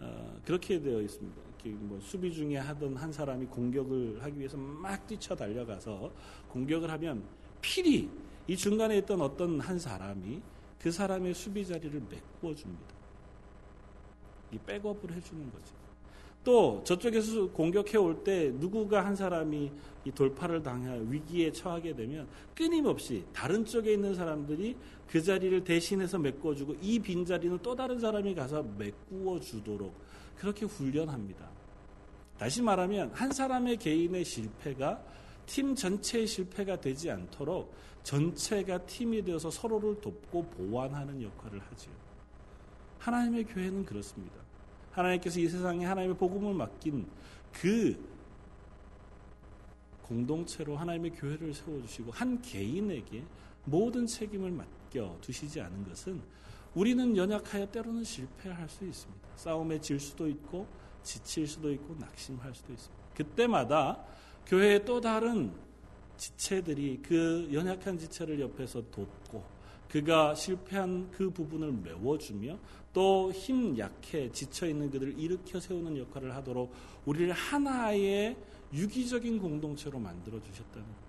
[0.00, 1.40] 어, 그렇게 되어 있습니다.
[1.80, 6.10] 뭐 수비 중에 하던 한 사람이 공격을 하기 위해서 막 뛰쳐 달려가서
[6.48, 7.22] 공격을 하면
[7.62, 8.10] 필히
[8.46, 10.40] 이 중간에 있던 어떤 한 사람이
[10.80, 12.94] 그 사람의 수비 자리를 메꾸어 줍니다.
[14.52, 15.84] 이 백업을 해주는 거죠.
[16.44, 19.72] 또 저쪽에서 공격해 올 때 누구가 한 사람이
[20.04, 24.76] 이 돌파를 당할 위기에 처하게 되면 끊임없이 다른 쪽에 있는 사람들이
[25.08, 29.94] 그 자리를 대신해서 메꿔주고 이 빈 자리는 또 다른 사람이 가서 메꾸어 주도록
[30.36, 31.48] 그렇게 훈련합니다.
[32.38, 35.02] 다시 말하면 한 사람의 개인의 실패가
[35.46, 41.92] 팀 전체의 실패가 되지 않도록 전체가 팀이 되어서 서로를 돕고 보완하는 역할을 하지요.
[42.98, 44.36] 하나님의 교회는 그렇습니다.
[44.92, 47.06] 하나님께서 이 세상에 하나님의 복음을 맡긴
[47.52, 48.14] 그
[50.02, 53.24] 공동체로 하나님의 교회를 세워주시고 한 개인에게
[53.64, 56.20] 모든 책임을 맡겨 두시지 않은 것은
[56.74, 59.28] 우리는 연약하여 때로는 실패할 수 있습니다.
[59.36, 60.66] 싸움에 질 수도 있고
[61.02, 63.04] 지칠 수도 있고 낙심할 수도 있습니다.
[63.14, 64.04] 그때마다
[64.46, 65.52] 교회의 또 다른
[66.16, 69.42] 지체들이 그 연약한 지체를 옆에서 돕고
[69.88, 72.58] 그가 실패한 그 부분을 메워주며
[72.92, 76.72] 또 힘 약해 지쳐 있는 그들을 일으켜 세우는 역할을 하도록
[77.04, 78.36] 우리를 하나의
[78.72, 81.04] 유기적인 공동체로 만들어 주셨다는 겁니다.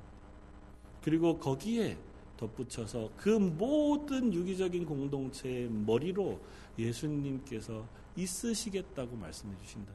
[1.04, 1.98] 그리고 거기에
[2.38, 6.40] 덧붙여서 그 모든 유기적인 공동체의 머리로
[6.78, 9.94] 예수님께서 있으시겠다고 말씀해 겁니다.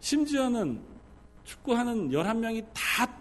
[0.00, 0.95] 심지어는
[1.46, 3.16] 축구하는 11명이 다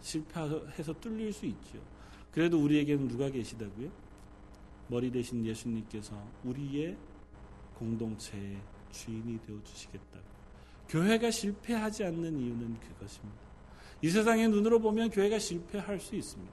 [0.00, 1.78] 실패해서 뚫릴 수 있죠.
[2.30, 3.90] 그래도 우리에게는 누가 계시다고요?
[4.88, 6.96] 머리 대신 예수님께서 우리의
[7.78, 8.60] 공동체의
[8.92, 10.24] 주인이 되어 주시겠다고.
[10.88, 13.40] 교회가 실패하지 않는 이유는 그것입니다.
[14.02, 16.52] 이 세상의 눈으로 보면 교회가 실패할 수 있습니다.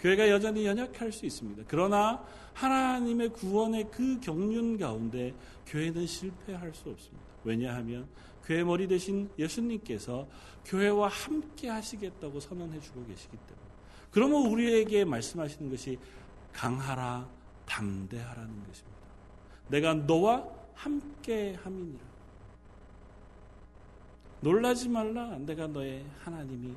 [0.00, 1.64] 교회가 여전히 연약할 수 있습니다.
[1.68, 2.24] 그러나
[2.54, 5.34] 하나님의 구원의 그 경륜 가운데
[5.66, 7.24] 교회는 실패할 수 없습니다.
[7.44, 8.06] 왜냐하면
[8.46, 10.26] 교회 머리 대신 예수님께서
[10.64, 13.66] 교회와 함께 하시겠다고 선언해 주고 계시기 때문에.
[14.12, 15.98] 그러면 우리에게 말씀하시는 것이
[16.52, 17.28] 강하라,
[17.66, 18.96] 담대하라는 것입니다.
[19.68, 22.04] 내가 너와 함께 함이니라.
[24.40, 25.36] 놀라지 말라.
[25.38, 26.74] 내가 너의 하나님이.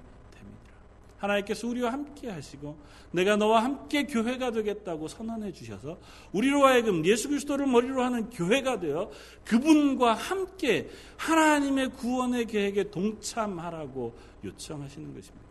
[1.19, 2.77] 하나님께서 우리와 함께 하시고
[3.11, 5.99] 내가 너와 함께 교회가 되겠다고 선언해 주셔서
[6.31, 9.11] 우리로 하여금 예수 그리스도를 머리로 하는 교회가 되어
[9.45, 15.49] 그분과 함께 하나님의 구원의 계획에 동참하라고 요청하시는 것입니다.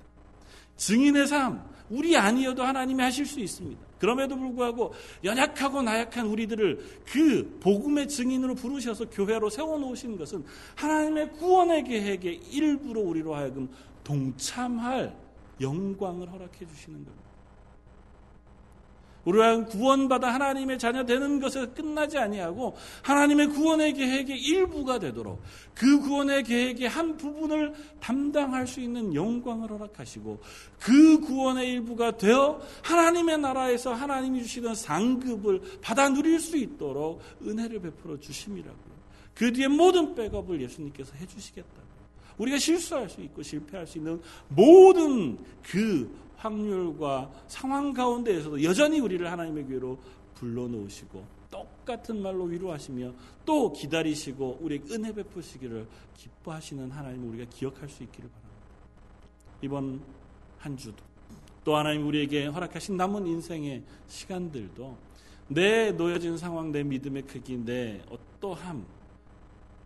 [0.76, 3.80] 증인의 삶, 우리 아니어도 하나님이 하실 수 있습니다.
[3.98, 10.44] 그럼에도 불구하고 연약하고 나약한 우리들을 그 복음의 증인으로 부르셔서 교회로 세워놓으신 것은
[10.76, 13.68] 하나님의 구원의 계획의 일부로 우리로 하여금
[14.04, 15.27] 동참할
[15.60, 17.28] 영광을 허락해 주시는 겁니다.
[19.24, 25.42] 우리가 구원받아 하나님의 자녀 되는 것에 끝나지 아니하고 하나님의 구원의 계획의 일부가 되도록
[25.74, 30.40] 그 구원의 계획의 한 부분을 담당할 수 있는 영광을 허락하시고
[30.80, 38.18] 그 구원의 일부가 되어 하나님의 나라에서 하나님이 주시던 상급을 받아 누릴 수 있도록 은혜를 베풀어
[38.18, 38.98] 주심이라고요.
[39.34, 41.87] 그 뒤에 모든 백업을 예수님께서 해주시겠다고.
[42.38, 49.66] 우리가 실수할 수 있고 실패할 수 있는 모든 그 확률과 상황 가운데에서도 여전히 우리를 하나님의
[49.66, 49.98] 교회로
[50.34, 53.12] 불러놓으시고 똑같은 말로 위로하시며
[53.44, 58.58] 또 기다리시고 우리에게 은혜 베푸시기를 기뻐하시는 하나님을 우리가 기억할 수 있기를 바랍니다.
[59.62, 60.00] 이번
[60.58, 61.02] 한 주도
[61.64, 64.96] 또 하나님 우리에게 허락하신 남은 인생의 시간들도
[65.48, 68.84] 내 놓여진 상황, 내 믿음의 크기, 내 어떠함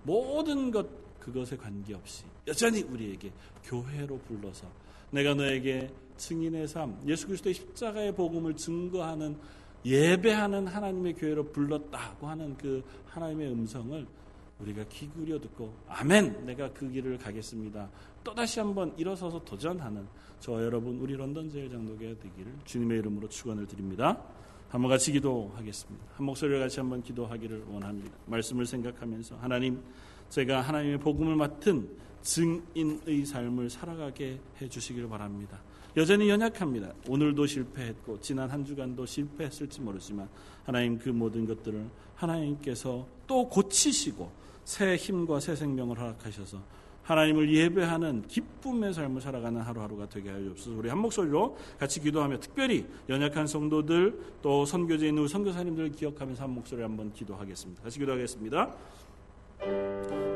[0.03, 3.31] 모든 것 그것에 관계없이 여전히 우리에게
[3.65, 4.67] 교회로 불러서
[5.11, 9.37] 내가 너에게 증인의 삶, 예수 그리스도의 십자가의 복음을 증거하는
[9.85, 14.07] 예배하는 하나님의 교회로 불렀다고 하는 그 하나님의 음성을
[14.59, 17.89] 우리가 기울여 듣고 아멘 내가 그 길을 가겠습니다.
[18.23, 20.07] 또다시 한번 일어서서 도전하는
[20.41, 24.21] 저 여러분 우리 런던 제일장로교회 되기를 주님의 이름으로 축원을 드립니다.
[24.69, 26.07] 한번 같이 기도하겠습니다.
[26.15, 28.17] 한 목소리를 같이 한번 기도하기를 원합니다.
[28.27, 29.83] 말씀을 생각하면서 하나님
[30.33, 31.87] 제가 하나님의 복음을 맡은
[32.23, 35.61] 증인의 삶을 살아가게 해 주시길 바랍니다.
[35.95, 36.91] 여전히 연약합니다.
[37.07, 40.27] 오늘도 실패했고 지난 한 주간도 실패했을지 모르지만
[40.65, 44.33] 하나님 그 모든 것들을 하나님께서 또 고치시고
[44.65, 46.63] 새 힘과 새 생명을 허락하셔서
[47.03, 50.79] 하나님을 예배하는 기쁨의 삶을 살아가는 하루하루가 되게 하여 주옵소서.
[50.79, 56.81] 우리 한 목소리로 같이 기도하며 특별히 연약한 성도들 또 선교제에 있는 선교사님들을 기억하면서 한 목소리
[56.81, 57.83] 한번 기도하겠습니다.
[57.83, 58.75] 같이 기도하겠습니다.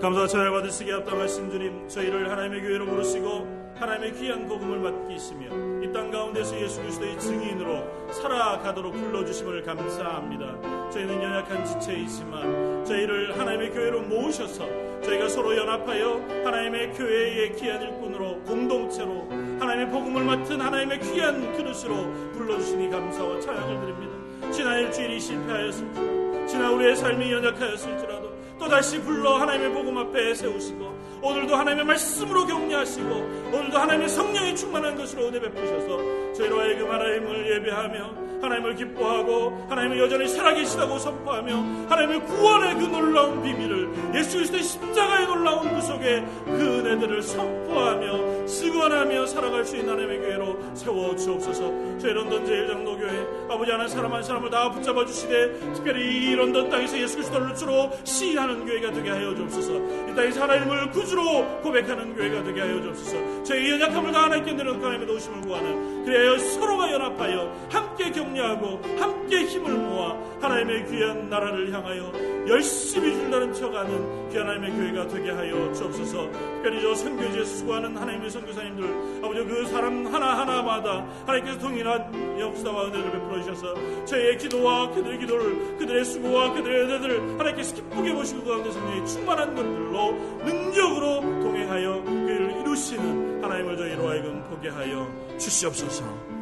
[0.01, 5.47] 감사와 찬양 받으시기 합당하신 주님 저희를 하나님의 교회로 부르시고 하나님의 귀한 복음을 맡기시며
[5.85, 10.91] 이 땅 가운데서 예수 그리스도의 증인으로 살아가도록 불러주심을 감사합니다.
[10.91, 14.67] 저희는 연약한 지체이지만 저희를 하나님의 교회로 모으셔서
[15.03, 22.91] 저희가 서로 연합하여 하나님의 교회의 귀한 일꾼으로 공동체로 하나님의 복음을 맡은 하나님의 귀한 그릇으로 불러주시니
[22.91, 24.53] 감사와 찬양을 드립니다.
[24.53, 28.16] 지난 일주일이 실패하였을지라도 지난 우리의 삶이 연약하였을지라도
[28.59, 33.11] 또다시 불러 하나님의 복음 앞에 세우시고 오늘도 하나님의 말씀으로 격려하시고
[33.53, 40.29] 오늘도 하나님의 성령이 충만한 것으로 은혜 베푸셔서 저희로 하여금 하나님을 예배하며 하나님을 기뻐하고 하나님을 여전히
[40.29, 41.57] 살아계시다고 선포하며
[41.89, 49.27] 하나님의 구원의 그 놀라운 비밀을 예수 그리스도의 십자가의 놀라운 그 속에 그 은혜들을 선포하며 승원하며
[49.27, 51.99] 살아갈 수 있는 하나님의 교회로 세워 주옵소서.
[51.99, 56.99] 저희 런던 제일장로교회 아버지 하나님 사람 한 사람을 다 붙잡아 주시되 특별히 이 런던 땅에서
[56.99, 59.75] 예수 그리스도를 주로 시인하는 교회가 되게 하여 주옵소서.
[60.11, 63.45] 이 땅에서 하나님을 구주로 고백하는 교회가 되게 하여 주옵소서.
[63.45, 69.45] 저희 연약함을 다 하나님께 내려놓고 하나님의 도우심을 구하는 그래야 서로가 연합하여 함께 경 격려하고 함께
[69.45, 72.13] 힘을 모아 하나님의 귀한 나라를 향하여
[72.49, 76.31] 열심히 줄다름 쳐가는 귀한 하나님의 교회가 되게 하여 주옵소서.
[76.31, 83.43] 특별히 저 선교지에 수고하는 하나님의 선교사님들 아버지 그 사람 하나하나마다 하나님께서 동일한 역사와 은혜를 베풀어
[83.43, 89.07] 주셔서 저희의 기도와 그들의 기도를 그들의 수고와 그들의 은혜들을 하나님께서 기쁘게 보시고 그 가운데 성령이
[89.07, 90.13] 충만한 것들로
[90.45, 96.37] 능력으로 동행하여 그를 이루시는 하나님을 저희로 하여금 보게 하여 주시옵소서.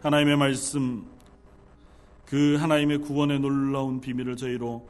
[0.00, 1.04] 하나님의 말씀,
[2.24, 4.86] 그 하나님의 구원의 놀라운 비밀을 저희로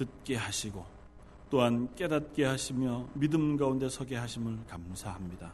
[0.00, 0.82] 듣게 하시고
[1.50, 5.52] 또한 깨닫게 하시며 믿음 가운데 서게 하심을 감사합니다.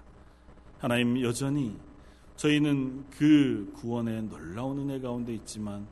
[0.78, 1.76] 하나님 여전히
[2.36, 5.88] 저희는 그 구원의 놀라운 은혜 가운데 있지만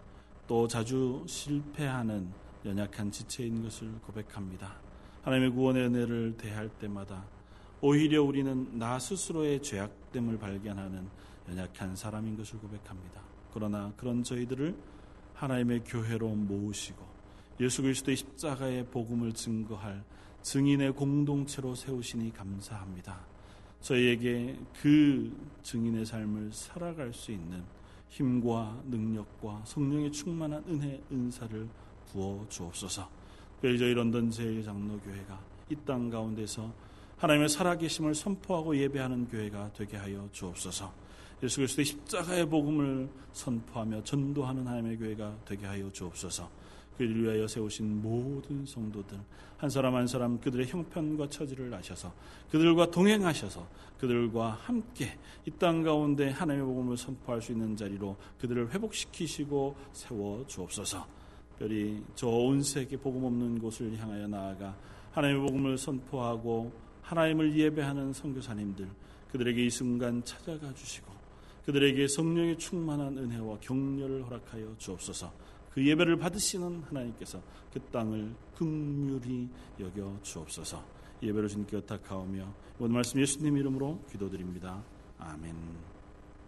[0.46, 2.28] 또 자주 실패하는
[2.64, 4.76] 연약한 지체인 것을 고백합니다.
[5.22, 7.24] 하나님의 구원의 은혜를 대할 때마다
[7.80, 11.08] 오히려 우리는 나 스스로의 죄악됨을 발견하는
[11.48, 13.20] 연약한 사람인 것을 고백합니다.
[13.52, 14.76] 그러나 그런 저희들을
[15.34, 17.13] 하나님의 교회로 모으시고
[17.60, 20.02] 예수 그리스도의 십자가의 복음을 증거할
[20.42, 23.20] 증인의 공동체로 세우시니 감사합니다.
[23.80, 27.62] 저희에게 그 증인의 삶을 살아갈 수 있는
[28.08, 31.68] 힘과 능력과 성령의 충만한 은혜 은사를
[32.10, 33.08] 부어 주옵소서.
[33.60, 35.40] 저희 런던 제일장로교회가
[35.70, 36.72] 이 땅 가운데서
[37.16, 40.92] 하나님의 살아계심을 선포하고 예배하는 교회가 되게 하여 주옵소서.
[41.42, 46.48] 예수 그리스도의 십자가의 복음을 선포하며 전도하는 하나님의 교회가 되게 하여 주옵소서.
[46.96, 49.18] 그를 위하여 세우신 모든 성도들
[49.56, 52.12] 한 사람 한 사람 그들의 형편과 처지를 아셔서
[52.50, 53.66] 그들과 동행하셔서
[53.98, 55.16] 그들과 함께
[55.46, 61.06] 이 땅 가운데 하나님의 복음을 선포할 수 있는 자리로 그들을 회복시키시고 세워 주옵소서.
[61.50, 64.76] 특별히 저 온 세계 복음 없는 곳을 향하여 나아가
[65.12, 68.88] 하나님의 복음을 선포하고 하나님을 예배하는 선교사님들
[69.30, 71.12] 그들에게 이 순간 찾아가 주시고
[71.66, 75.32] 그들에게 성령의 충만한 은혜와 격려를 허락하여 주옵소서.
[75.74, 79.48] 그 예배를 받으시는 하나님께서 그 땅을 극률히
[79.80, 80.80] 여겨 주옵소서.
[81.20, 84.80] 예배를 주님께 탁하오며 오늘 말씀 예수님 이름으로 기도드립니다.
[85.18, 85.93] 아멘.